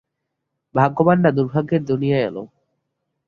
[0.75, 2.43] ভাগ্যবানরা দুর্ভাগ্যের দুনিয়ায় এলে।